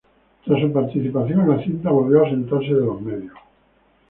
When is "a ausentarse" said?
2.21-2.73